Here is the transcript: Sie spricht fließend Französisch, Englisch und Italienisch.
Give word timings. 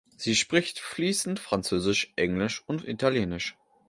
Sie 0.17 0.35
spricht 0.35 0.79
fließend 0.79 1.39
Französisch, 1.39 2.11
Englisch 2.15 2.63
und 2.65 2.83
Italienisch. 2.87 3.55